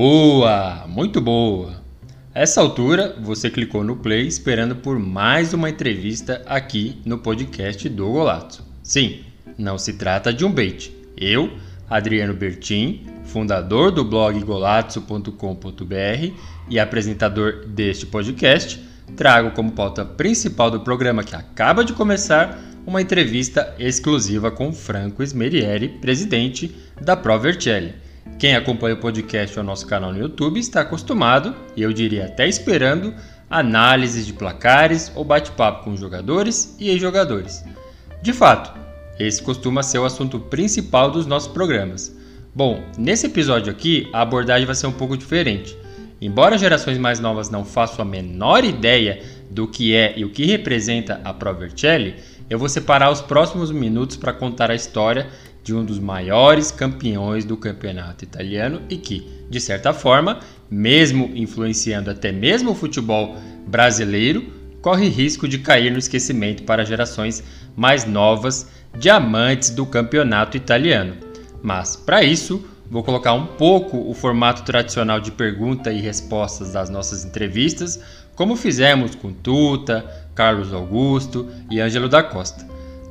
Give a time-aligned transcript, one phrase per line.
[0.00, 1.82] Boa, muito boa.
[2.32, 7.88] A essa altura, você clicou no play esperando por mais uma entrevista aqui no podcast
[7.88, 8.62] do Golato.
[8.80, 9.24] Sim,
[9.58, 10.94] não se trata de um bait.
[11.16, 11.50] Eu,
[11.90, 16.32] Adriano Bertin, fundador do blog golazzo.com.br
[16.70, 18.80] e apresentador deste podcast,
[19.16, 22.56] trago como pauta principal do programa que acaba de começar
[22.86, 28.06] uma entrevista exclusiva com Franco Smerieri, presidente da Pro Vercelli
[28.38, 32.48] quem acompanha o podcast ou nosso canal no YouTube está acostumado, e eu diria até
[32.48, 33.14] esperando,
[33.50, 37.64] análises de placares ou bate-papo com jogadores e ex-jogadores.
[38.22, 38.78] De fato,
[39.18, 42.16] esse costuma ser o assunto principal dos nossos programas.
[42.54, 45.76] Bom, nesse episódio aqui a abordagem vai ser um pouco diferente.
[46.20, 50.44] Embora gerações mais novas não façam a menor ideia do que é e o que
[50.44, 52.16] representa a Pro Vercelli,
[52.50, 55.28] eu vou separar os próximos minutos para contar a história
[55.68, 62.10] de um dos maiores campeões do campeonato italiano e que, de certa forma, mesmo influenciando
[62.10, 67.44] até mesmo o futebol brasileiro, corre risco de cair no esquecimento para gerações
[67.76, 68.66] mais novas
[68.96, 71.18] de amantes do campeonato italiano.
[71.62, 76.88] Mas, para isso, vou colocar um pouco o formato tradicional de pergunta e respostas das
[76.88, 78.00] nossas entrevistas,
[78.34, 80.02] como fizemos com Tuta,
[80.34, 82.66] Carlos Augusto e Ângelo da Costa,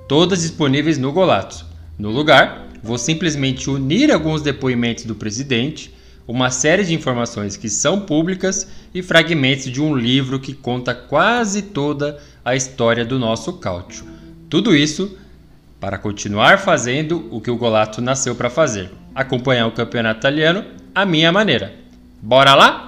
[0.08, 1.67] todas disponíveis no Golatos.
[1.98, 5.92] No lugar, vou simplesmente unir alguns depoimentos do presidente,
[6.27, 11.64] uma série de informações que são públicas e fragmentos de um livro que conta quase
[11.64, 14.05] toda a história do nosso cálcio.
[14.48, 15.17] Tudo isso
[15.80, 21.04] para continuar fazendo o que o Golato nasceu para fazer: acompanhar o campeonato italiano à
[21.04, 21.73] minha maneira.
[22.21, 22.86] Bora lá?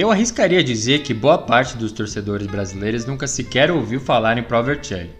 [0.00, 5.10] Eu arriscaria dizer que boa parte dos torcedores brasileiros nunca sequer ouviu falar em Provercelli.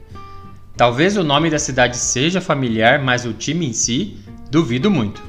[0.74, 4.16] Talvez o nome da cidade seja familiar, mas o time em si,
[4.50, 5.22] duvido muito.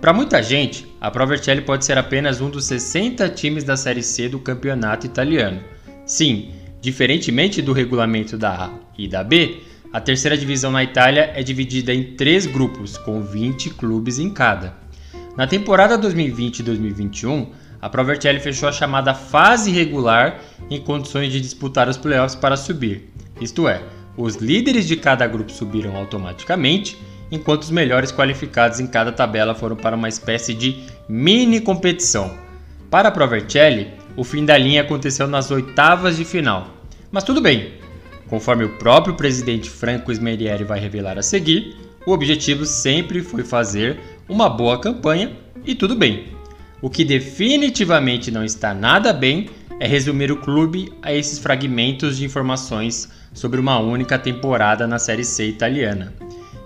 [0.00, 4.28] Para muita gente, a Provercelli pode ser apenas um dos 60 times da Série C
[4.28, 5.60] do campeonato italiano.
[6.04, 9.60] Sim, diferentemente do regulamento da A e da B,
[9.92, 14.74] a terceira divisão na Itália é dividida em três grupos, com 20 clubes em cada.
[15.36, 17.46] Na temporada 2020-2021,
[17.80, 23.08] a Provercelli fechou a chamada fase regular em condições de disputar os playoffs para subir.
[23.40, 23.82] Isto é,
[24.16, 26.98] os líderes de cada grupo subiram automaticamente,
[27.30, 32.36] enquanto os melhores qualificados em cada tabela foram para uma espécie de mini competição.
[32.90, 36.66] Para a Provercelli, o fim da linha aconteceu nas oitavas de final.
[37.12, 37.74] Mas tudo bem,
[38.28, 44.00] conforme o próprio presidente Franco Smerieri vai revelar a seguir, o objetivo sempre foi fazer
[44.28, 45.32] uma boa campanha
[45.64, 46.37] e tudo bem.
[46.80, 49.50] O que definitivamente não está nada bem
[49.80, 55.24] é resumir o clube a esses fragmentos de informações sobre uma única temporada na Série
[55.24, 56.14] C italiana.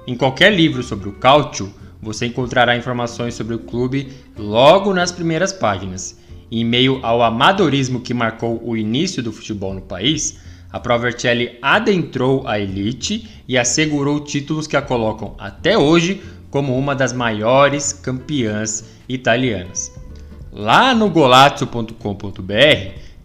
[0.06, 5.53] Em qualquer livro sobre o Calcio, você encontrará informações sobre o clube logo nas primeiras
[5.53, 6.19] páginas.
[6.50, 10.38] Em meio ao amadorismo que marcou o início do futebol no país,
[10.70, 16.20] a Provercelli adentrou a elite e assegurou títulos que a colocam até hoje
[16.50, 19.92] como uma das maiores campeãs italianas.
[20.54, 21.94] Lá no golazzo.com.br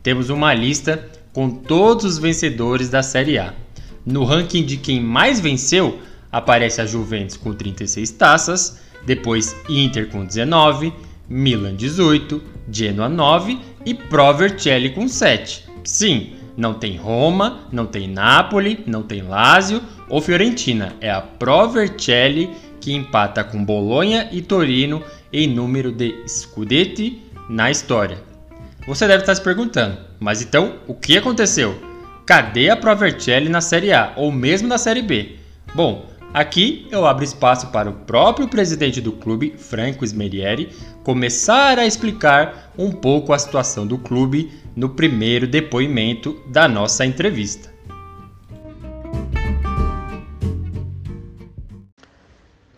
[0.01, 3.53] temos uma lista com todos os vencedores da Série A.
[4.05, 5.99] No ranking de quem mais venceu
[6.31, 10.93] aparece a Juventus com 36 taças, depois Inter com 19,
[11.27, 12.41] Milan 18,
[12.71, 15.65] Genoa 9 e Pro Vercelli com 7.
[15.83, 21.67] Sim, não tem Roma, não tem Napoli, não tem Lazio ou Fiorentina, é a Pro
[21.67, 22.49] Vercelli
[22.87, 25.03] que empata com Bolonha e Torino
[25.33, 28.23] em número de Scudetti na história.
[28.87, 31.77] Você deve estar se perguntando, mas então o que aconteceu?
[32.25, 35.35] Cadê a Provercelli na Série A ou mesmo na Série B?
[35.75, 40.69] Bom, aqui eu abro espaço para o próprio presidente do clube, Franco Smerieri,
[41.03, 47.76] começar a explicar um pouco a situação do clube no primeiro depoimento da nossa entrevista.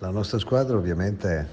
[0.02, 1.48] La nostra squadra ovviamente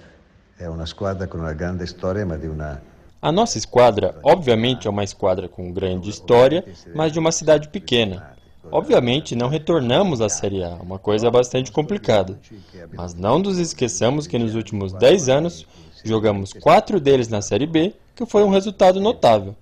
[0.56, 2.81] è una squadra con una grande storia, ma di una
[3.20, 6.64] a nossa esquadra, obviamente, é uma esquadra com grande história,
[6.94, 8.37] mas de uma cidade pequena.
[8.70, 12.38] Obviamente, não retornamos à Série A, uma coisa bastante complicada.
[12.94, 15.66] Mas não nos esqueçamos que nos últimos 10 anos
[16.04, 19.56] jogamos quatro deles na Série B, que foi um resultado notável.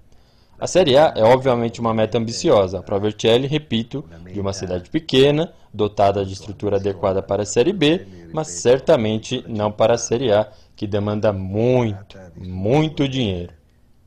[0.59, 2.79] A Série A é obviamente uma meta ambiciosa.
[2.79, 8.07] A Provercelli, repito, de uma cidade pequena, dotada de estrutura adequada para a Série B,
[8.33, 13.53] mas certamente não para a Série A, que demanda muito, muito dinheiro.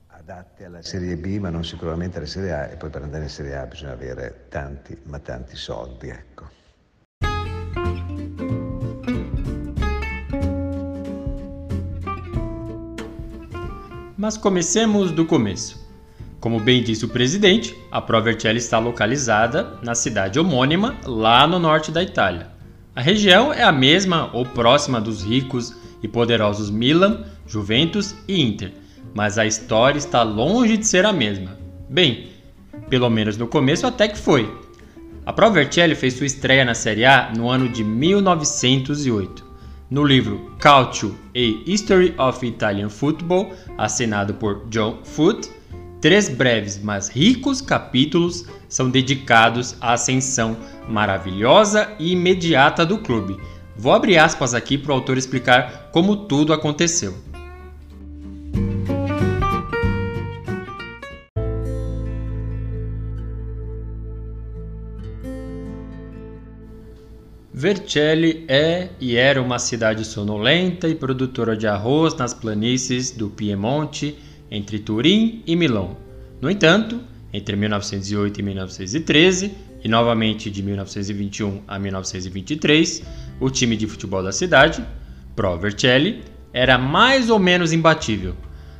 [0.09, 3.29] Adatte alla Serie B, ma non sicuramente alla Serie A, e poi per andare in
[3.29, 6.49] Serie A bisogna avere tanti, ma tanti soldi, ecco.
[14.17, 15.86] Mas comecemos do começo.
[16.47, 21.91] Como bem disse o presidente, a Provercelli está localizada na cidade homônima, lá no norte
[21.91, 22.47] da Itália.
[22.95, 28.71] A região é a mesma ou próxima dos ricos e poderosos Milan, Juventus e Inter,
[29.13, 31.57] mas a história está longe de ser a mesma.
[31.89, 32.29] Bem,
[32.89, 34.49] pelo menos no começo até que foi.
[35.25, 39.45] A Provercelli fez sua estreia na Série A no ano de 1908.
[39.89, 45.56] No livro Calcio A History of Italian Football, assinado por John Foote,
[46.01, 50.57] três breves mas ricos capítulos são dedicados à ascensão
[50.87, 53.37] maravilhosa e imediata do clube,
[53.79, 57.15] Vou abrir aspas aqui para o autor explicar como tudo aconteceu.
[67.53, 74.17] Vercelli é e era uma cidade sonolenta e produtora de arroz nas planícies do Piemonte,
[74.49, 75.97] entre Turim e Milão.
[76.41, 76.99] No entanto,
[77.33, 79.51] entre 1908 e 1913,
[79.83, 83.03] e novamente de 1921 a 1923,
[83.39, 84.83] o time de futebol da cidade,
[85.35, 88.35] Pro Vercelli, era mais ou menos imbatível.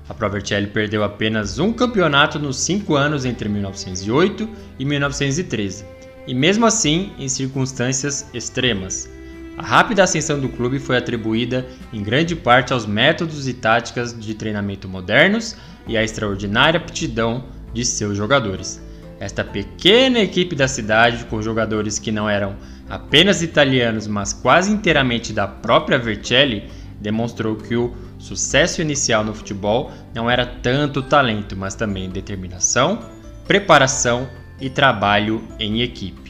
[0.10, 4.50] A Pro Vercelli perdeu apenas um campeonato nos cinco anos entre 1908
[4.80, 5.86] e 1913,
[6.26, 9.10] e mesmo assim em circunstâncias extremas.
[9.58, 14.36] A rápida ascensão do clube foi atribuída em grande parte aos métodos e táticas de
[14.36, 15.58] treinamento modernos
[15.88, 18.80] e à extraordinária aptidão de seus jogadores.
[19.20, 22.56] Esta pequena equipe da cidade, com jogadores que não eram
[22.88, 26.70] apenas italianos, mas quase inteiramente da própria Vercelli,
[27.02, 33.00] demonstrou que o sucesso inicial no futebol não era tanto talento, mas também determinação,
[33.48, 34.30] preparação
[34.62, 36.27] e trabalho em equipe.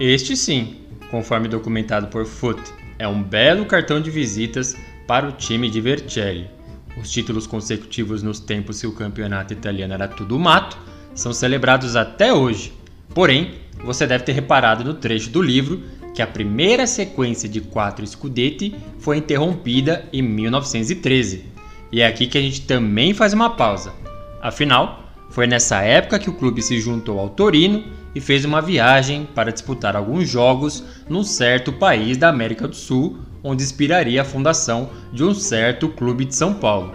[0.00, 0.76] Este sim,
[1.10, 2.62] conforme documentado por Foot,
[3.00, 4.76] é um belo cartão de visitas
[5.08, 6.48] para o time de Vercelli.
[6.96, 10.78] Os títulos consecutivos nos tempos que o campeonato italiano era tudo mato
[11.16, 12.72] são celebrados até hoje.
[13.12, 15.82] Porém, você deve ter reparado no trecho do livro
[16.14, 21.44] que a primeira sequência de quatro Scudetti foi interrompida em 1913.
[21.90, 23.92] E é aqui que a gente também faz uma pausa.
[24.40, 29.28] Afinal, foi nessa época que o clube se juntou ao Torino e fez uma viagem
[29.34, 34.90] para disputar alguns jogos num certo país da América do Sul, onde inspiraria a fundação
[35.12, 36.94] de um certo clube de São Paulo.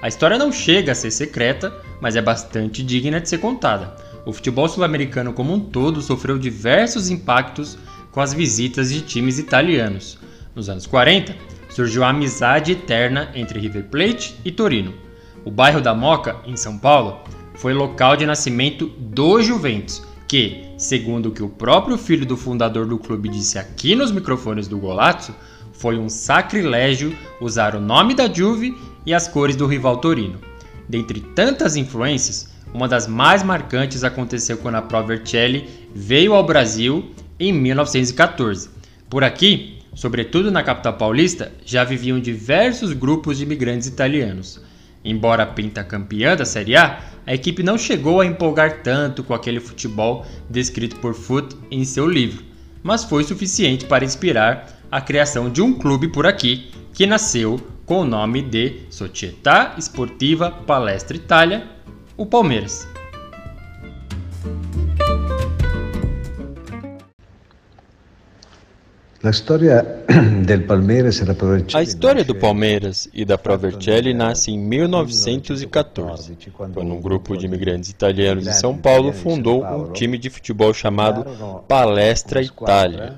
[0.00, 3.96] A história não chega a ser secreta, mas é bastante digna de ser contada.
[4.24, 7.76] O futebol sul-americano como um todo sofreu diversos impactos
[8.10, 10.18] com as visitas de times italianos.
[10.54, 11.34] Nos anos 40,
[11.68, 14.94] surgiu a amizade eterna entre River Plate e Torino.
[15.44, 17.20] O bairro da Moca, em São Paulo,
[17.54, 22.86] foi local de nascimento do Juventus que, segundo o que o próprio filho do fundador
[22.86, 25.34] do clube disse aqui nos microfones do Golazzo,
[25.72, 30.40] foi um sacrilégio usar o nome da Juve e as cores do rival Torino.
[30.88, 37.10] Dentre tantas influências, uma das mais marcantes aconteceu quando a Pro Vercelli veio ao Brasil
[37.38, 38.70] em 1914.
[39.08, 44.60] Por aqui, sobretudo na capital paulista, já viviam diversos grupos de imigrantes italianos.
[45.04, 50.24] Embora pentacampeã da Série A, a equipe não chegou a empolgar tanto com aquele futebol
[50.48, 52.44] descrito por Foot em seu livro,
[52.82, 58.00] mas foi suficiente para inspirar a criação de um clube por aqui que nasceu com
[58.00, 61.68] o nome de Società Sportiva Palestra Itália,
[62.16, 62.88] o Palmeiras.
[71.78, 77.88] A história do Palmeiras e da Provercelli nasce em 1914, quando um grupo de imigrantes
[77.88, 81.24] italianos de São Paulo fundou um time de futebol chamado
[81.66, 83.16] Palestra Itália.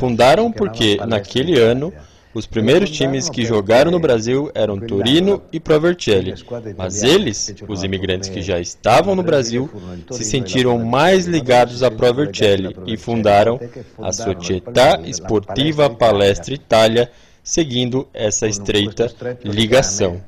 [0.00, 1.92] Fundaram porque, naquele ano,
[2.36, 6.34] os primeiros times que jogaram no Brasil eram Torino e Provercelli,
[6.76, 9.70] mas eles, os imigrantes que já estavam no Brasil,
[10.10, 13.58] se sentiram mais ligados a Provercelli e fundaram
[13.98, 17.10] a Società Sportiva Palestra Itália,
[17.42, 19.10] seguindo essa estreita
[19.42, 20.20] ligação.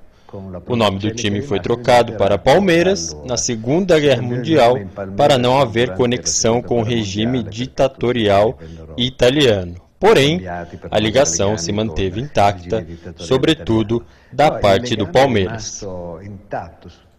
[0.66, 4.78] O nome do time foi trocado para Palmeiras na Segunda Guerra Mundial
[5.14, 8.58] para não haver conexão com o regime ditatorial
[8.96, 9.87] italiano.
[10.00, 10.42] Porém,
[10.90, 12.86] a ligação se manteve intacta,
[13.16, 15.84] sobretudo da parte do Palmeiras.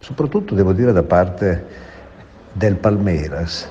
[0.00, 1.60] Soprattutto, devo dire, da parte
[2.54, 3.68] del Palmeiras.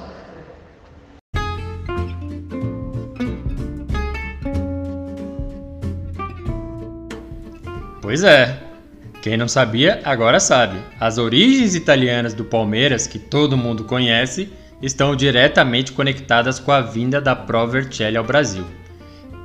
[8.02, 8.58] Pois é.
[9.22, 10.80] Quem não sabia, agora sabe.
[11.00, 14.52] As origens italianas do Palmeiras, que todo mundo conhece,
[14.82, 18.66] estão diretamente conectadas com a vinda da Pro Vercelli ao Brasil.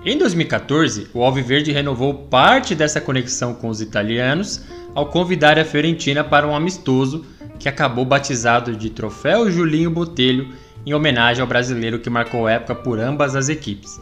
[0.07, 4.63] Em 2014, o Alviverde renovou parte dessa conexão com os italianos
[4.95, 7.25] ao convidar a Fiorentina para um amistoso
[7.59, 10.49] que acabou batizado de Troféu Julinho Botelho
[10.85, 13.99] em homenagem ao brasileiro que marcou época por ambas as equipes.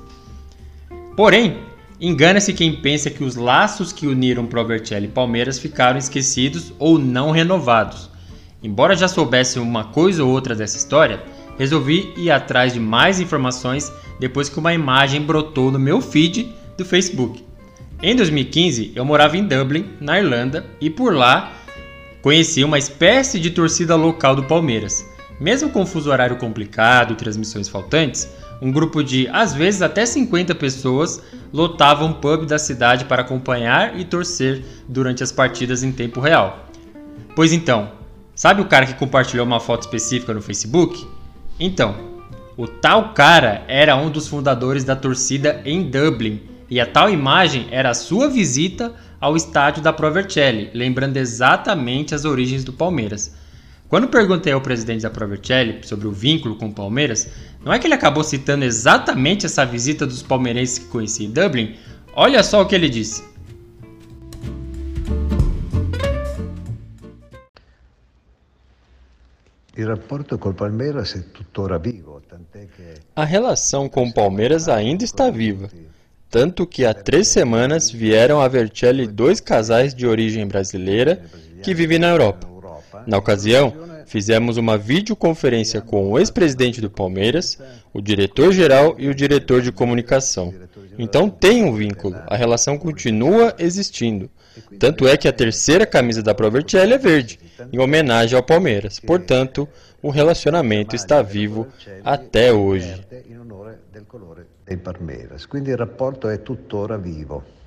[1.17, 1.59] Porém,
[2.01, 7.31] engana-se quem pensa que os laços que uniram Provercelli e Palmeiras ficaram esquecidos ou não
[7.31, 8.11] renovados.
[8.61, 11.23] Embora já soubesse uma coisa ou outra dessa história,
[11.63, 16.85] resolvi ir atrás de mais informações depois que uma imagem brotou no meu feed do
[16.85, 17.45] Facebook.
[18.03, 21.53] Em 2015, eu morava em Dublin, na Irlanda, e por lá
[22.21, 25.09] conheci uma espécie de torcida local do Palmeiras.
[25.41, 28.29] Mesmo com o fuso horário complicado e transmissões faltantes,
[28.61, 33.99] um grupo de às vezes até 50 pessoas lotava um pub da cidade para acompanhar
[34.01, 36.67] e torcer durante as partidas em tempo real.
[37.37, 37.93] Pois então,
[38.35, 41.07] sabe o cara que compartilhou uma foto específica no Facebook?
[41.59, 41.95] Então,
[42.57, 47.67] o tal cara era um dos fundadores da torcida em Dublin e a tal imagem
[47.71, 53.35] era a sua visita ao estádio da Provercelli, lembrando exatamente as origens do Palmeiras.
[53.89, 57.29] Quando perguntei ao presidente da Provercelli sobre o vínculo com o Palmeiras,
[57.63, 61.77] não é que ele acabou citando exatamente essa visita dos palmeirenses que conheci em Dublin?
[62.15, 63.32] Olha só o que ele disse.
[73.17, 75.71] A relação com o Palmeiras ainda está viva,
[76.29, 81.23] tanto que há três semanas vieram a Vercelli dois casais de origem brasileira
[81.63, 82.47] que vivem na Europa.
[83.07, 83.73] Na ocasião,
[84.07, 87.59] fizemos uma videoconferência com o ex-presidente do Palmeiras,
[87.93, 90.55] o diretor-geral e o diretor de comunicação.
[90.99, 94.31] Então tem um vínculo, a relação continua existindo.
[94.79, 97.39] Tanto é que a terceira camisa da Provercelli é verde,
[97.73, 99.01] em homenagem ao Palmeiras.
[99.01, 99.69] Portanto,
[100.03, 101.67] o relacionamento está vivo
[102.05, 103.03] até hoje.
[105.49, 107.62] Quindi il rapporto è tuttora vivo.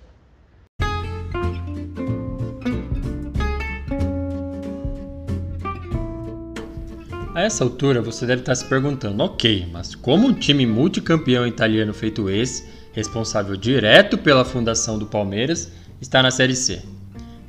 [7.35, 11.93] A essa altura você deve estar se perguntando, ok, mas como um time multicampeão italiano
[11.93, 12.63] feito esse,
[12.93, 16.81] responsável direto pela fundação do Palmeiras, está na Série C?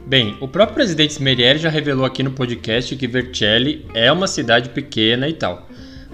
[0.04, 4.70] Bem, o próprio presidente Smerieri já revelou aqui no podcast que Vercelli é uma cidade
[4.70, 5.68] pequena e tal.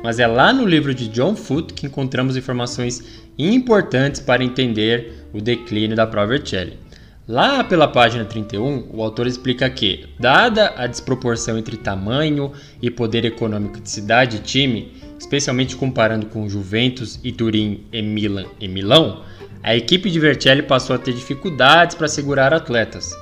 [0.04, 5.40] Mas é lá no livro de John Foote que encontramos informações importantes para entender o
[5.40, 6.81] declínio da Pro Vercelli.
[7.28, 13.24] Lá pela página 31, o autor explica que, dada a desproporção entre tamanho e poder
[13.24, 19.22] econômico de cidade e time, especialmente comparando com Juventus e Turim e Milan e Milão,
[19.62, 23.12] a equipe de Vercelli passou a ter dificuldades para segurar atletas.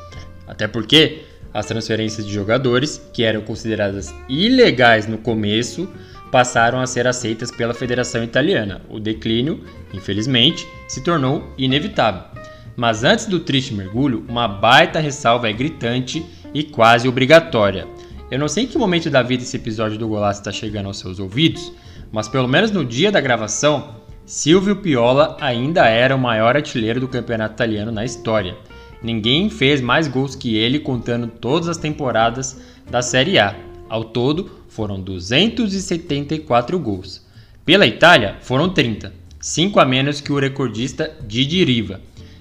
[0.47, 5.87] Até porque as transferências de jogadores, que eram consideradas ilegais no começo,
[6.33, 8.81] passaram a ser aceitas pela Federação Italiana.
[8.89, 12.40] O declínio, infelizmente, se tornou inevitável.
[12.81, 17.87] Mas antes do triste mergulho, uma baita ressalva é gritante e quase obrigatória.
[18.31, 20.99] Eu não sei em que momento da vida esse episódio do Golaço está chegando aos
[20.99, 21.71] seus ouvidos,
[22.11, 27.07] mas pelo menos no dia da gravação, Silvio Piola ainda era o maior artilheiro do
[27.07, 28.57] campeonato italiano na história.
[29.03, 33.55] Ninguém fez mais gols que ele contando todas as temporadas da Série A.
[33.91, 37.27] Ao todo, foram 274 gols.
[37.63, 42.01] Pela Itália, foram 30, 5 a menos que o recordista Didi Riva.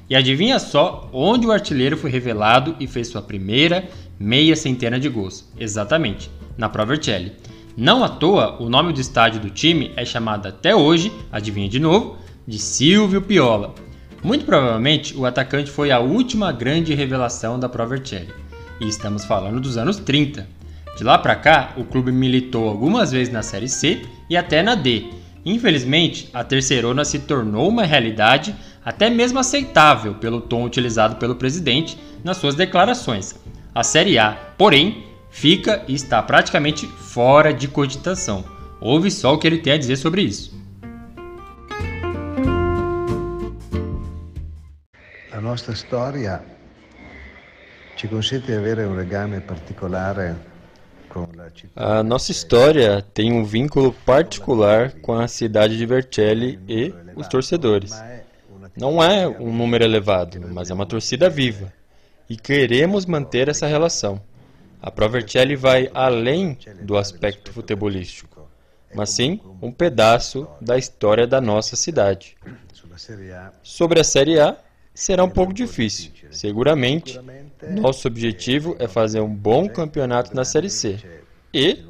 [0.09, 3.87] E adivinha só onde o artilheiro foi revelado e fez sua primeira
[4.19, 5.47] meia centena de gols?
[5.59, 7.33] Exatamente, na Pro Vercelli.
[7.77, 11.79] Não à toa, o nome do estádio do time é chamado até hoje, adivinha de
[11.79, 13.75] novo, de Silvio Piola.
[14.23, 18.33] Muito provavelmente o atacante foi a última grande revelação da Pro Vercelli.
[18.81, 20.47] E estamos falando dos anos 30.
[20.97, 24.73] De lá para cá, o clube militou algumas vezes na Série C e até na
[24.73, 25.05] D.
[25.45, 28.53] Infelizmente, a terceirona se tornou uma realidade
[28.89, 33.35] até mesmo aceitável pelo tom utilizado pelo presidente nas suas declarações.
[33.73, 38.43] A Série A, porém, fica e está praticamente fora de cogitação.
[38.81, 40.57] Ouve só o que ele tem a dizer sobre isso.
[45.31, 46.41] La nostra storia
[47.95, 50.35] ci consente di avere un legame particolare
[51.75, 57.91] a nossa história tem um vínculo particular com a cidade de Vercelli e os torcedores.
[58.75, 61.71] Não é um número elevado, mas é uma torcida viva.
[62.29, 64.21] E queremos manter essa relação.
[64.81, 68.47] A Pro Vercelli vai além do aspecto futebolístico,
[68.95, 72.37] mas sim um pedaço da história da nossa cidade.
[73.61, 74.57] Sobre a Série A,
[74.93, 76.11] será um pouco difícil.
[76.31, 77.19] Seguramente,
[77.69, 80.97] nosso objetivo é fazer um bom campeonato na Série C.
[81.53, 81.83] E,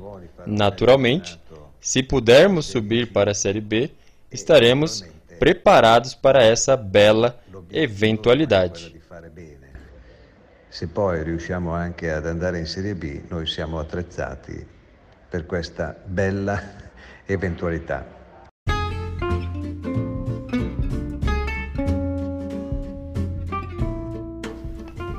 [0.47, 1.39] naturalmente,
[1.79, 3.91] se pudermos subir para a Série B,
[4.31, 5.03] estaremos
[5.39, 7.39] preparados para essa bela
[7.71, 8.99] eventualidade.
[10.69, 14.65] Se poi riusciamo anche ad andare in Serie B, noi siamo attrezzati
[15.29, 16.61] per questa bella
[17.25, 18.17] eventualità.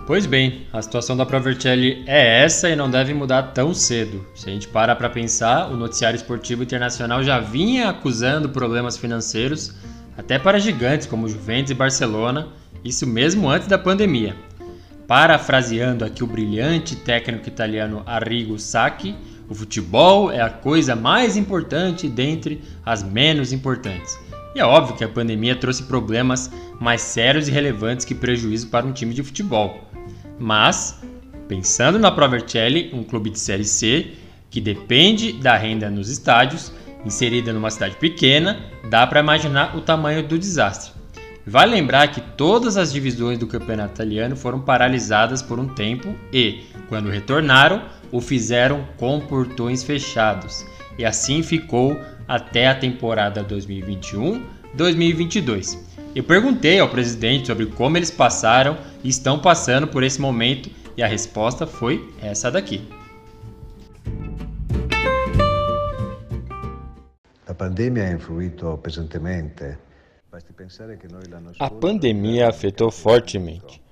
[0.07, 4.27] Pois bem, a situação da Provercelli é essa e não deve mudar tão cedo.
[4.35, 9.73] Se a gente para para pensar, o noticiário esportivo internacional já vinha acusando problemas financeiros
[10.17, 12.49] até para gigantes como Juventus e Barcelona,
[12.85, 14.37] isso mesmo antes da pandemia.
[15.07, 19.17] Parafraseando aqui o brilhante técnico italiano Arrigo Sacchi,
[19.49, 24.17] o futebol é a coisa mais importante dentre as menos importantes.
[24.55, 28.87] E é óbvio que a pandemia trouxe problemas mais sérios e relevantes que prejuízo para
[28.87, 29.89] um time de futebol.
[30.39, 31.03] Mas,
[31.49, 34.13] pensando na Provercelli, um clube de Série C
[34.49, 36.73] que depende da renda nos estádios,
[37.05, 40.93] inserida numa cidade pequena, dá para imaginar o tamanho do desastre.
[41.47, 46.61] Vale lembrar que todas as divisões do campeonato italiano foram paralisadas por um tempo e,
[46.89, 47.83] quando retornaram,
[48.13, 50.65] o fizeram com portões fechados.
[50.99, 55.79] E assim ficou até a temporada 2021-2022.
[56.15, 61.03] Eu perguntei ao presidente sobre como eles passaram e estão passando por esse momento e
[61.03, 62.83] a resposta foi essa daqui.
[67.61, 69.77] Pandemia ha influito pesantemente.
[71.59, 73.83] A pandemia afetou fortemente.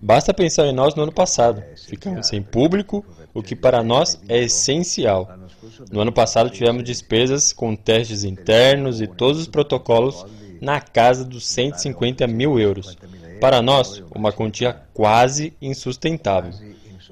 [0.00, 1.62] Basta pensar em nós no ano passado.
[1.76, 5.28] Ficamos sem público, o que para nós é essencial.
[5.90, 10.24] No ano passado tivemos despesas com testes internos e todos os protocolos
[10.58, 12.96] na casa dos 150 mil euros.
[13.42, 16.52] Para nós, uma quantia quase insustentável.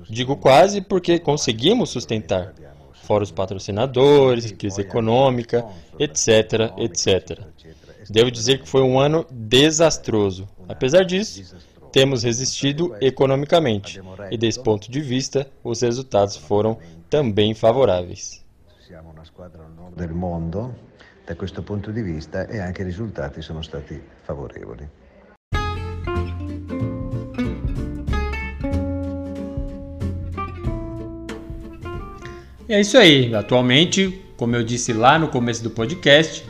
[0.08, 2.54] Digo quase porque conseguimos sustentar
[3.06, 5.64] fora os patrocinadores, crise econômica,
[5.98, 7.46] etc, etc.
[8.10, 10.48] Devo dizer que foi um ano desastroso.
[10.68, 11.56] Apesar disso,
[11.92, 18.44] temos resistido economicamente e, desse ponto de vista, os resultados foram também favoráveis.
[18.86, 19.64] Siamo una squadra
[19.96, 20.74] del mondo
[21.24, 25.05] da questo punto di vista e anche i risultati sono stati favorevoli.
[32.68, 33.32] E é isso aí.
[33.32, 36.44] Atualmente, como eu disse lá no começo do podcast,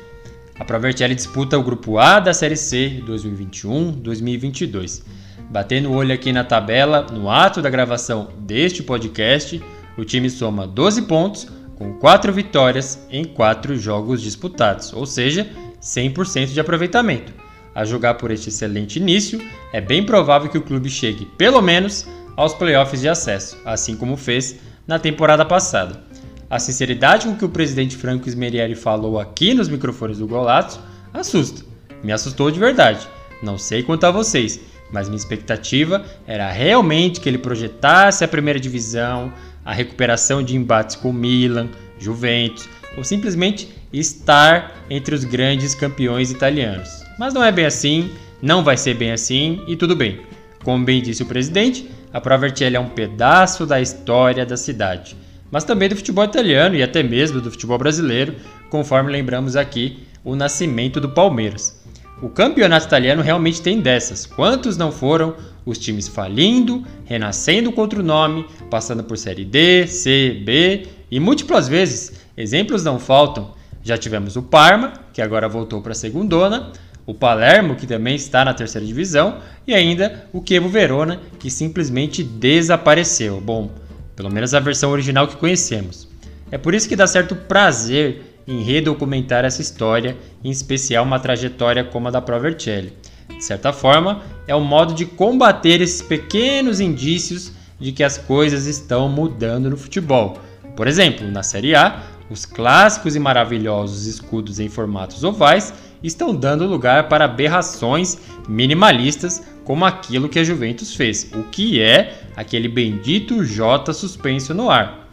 [0.58, 5.02] a Provertelli disputa o Grupo A da Série C 2021-2022.
[5.50, 9.62] Batendo o olho aqui na tabela, no ato da gravação deste podcast,
[9.98, 15.46] o time soma 12 pontos com 4 vitórias em 4 jogos disputados, ou seja,
[15.82, 17.34] 100% de aproveitamento.
[17.74, 19.38] A jogar por este excelente início,
[19.70, 24.16] é bem provável que o clube chegue pelo menos aos playoffs de acesso, assim como
[24.16, 26.05] fez na temporada passada.
[26.48, 30.78] A sinceridade com que o presidente Franco Smerieri falou aqui nos microfones do Golato
[31.12, 31.64] assusta.
[32.04, 33.08] Me assustou de verdade.
[33.42, 34.60] Não sei quanto a vocês,
[34.92, 39.32] mas minha expectativa era realmente que ele projetasse a primeira divisão,
[39.64, 47.02] a recuperação de embates com Milan, Juventus, ou simplesmente estar entre os grandes campeões italianos.
[47.18, 48.08] Mas não é bem assim,
[48.40, 50.20] não vai ser bem assim e tudo bem.
[50.62, 55.16] Como bem disse o presidente, a Provercelli é um pedaço da história da cidade
[55.50, 58.34] mas também do futebol italiano e até mesmo do futebol brasileiro,
[58.70, 61.80] conforme lembramos aqui o nascimento do Palmeiras.
[62.22, 64.24] O campeonato italiano realmente tem dessas.
[64.24, 70.42] Quantos não foram os times falindo, renascendo contra o nome, passando por Série D, C,
[70.44, 72.20] B e múltiplas vezes.
[72.36, 73.54] Exemplos não faltam.
[73.82, 76.72] Já tivemos o Parma, que agora voltou para a segundona,
[77.04, 82.24] o Palermo, que também está na terceira divisão, e ainda o Chievo Verona, que simplesmente
[82.24, 83.40] desapareceu.
[83.40, 83.70] Bom,
[84.16, 86.08] pelo menos a versão original que conhecemos.
[86.50, 91.84] É por isso que dá certo prazer em redocumentar essa história, em especial uma trajetória
[91.84, 92.92] como a da Provercelli.
[93.28, 98.66] De certa forma, é um modo de combater esses pequenos indícios de que as coisas
[98.66, 100.38] estão mudando no futebol.
[100.76, 106.66] Por exemplo, na Série A, os clássicos e maravilhosos escudos em formatos ovais estão dando
[106.66, 113.44] lugar para aberrações minimalistas como aquilo que a Juventus fez, o que é aquele bendito
[113.44, 115.08] J suspenso no ar.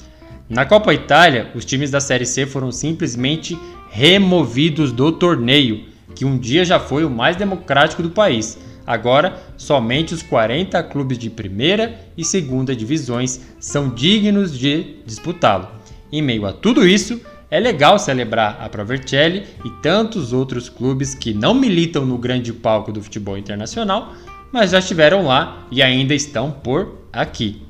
[0.48, 3.58] Na Copa Itália, os times da Série C foram simplesmente
[3.90, 8.60] removidos do torneio, que um dia já foi o mais democrático do país.
[8.86, 15.68] Agora, somente os 40 clubes de primeira e segunda divisões são dignos de disputá-lo.
[16.12, 21.34] Em meio a tudo isso, é legal celebrar a Provercelli e tantos outros clubes que
[21.34, 24.14] não militam no grande palco do futebol internacional,
[24.54, 27.64] mas já estiveram lá e ainda estão por aqui.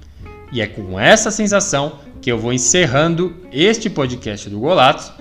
[0.51, 5.11] E é com essa sensação que eu vou encerrando este podcast do Golatos.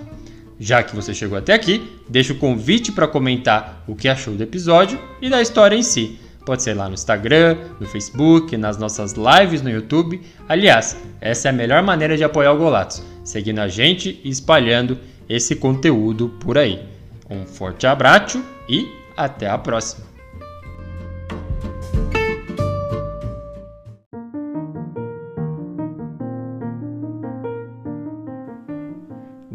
[0.58, 4.42] Já que você chegou até aqui, deixo o convite para comentar o que achou do
[4.42, 6.18] episódio e da história em si.
[6.44, 10.20] Pode ser lá no Instagram, no Facebook, nas nossas lives no YouTube.
[10.48, 14.98] Aliás, essa é a melhor maneira de apoiar o Golatos seguindo a gente e espalhando
[15.28, 16.82] esse conteúdo por aí.
[17.30, 20.11] Um forte abraço e até a próxima!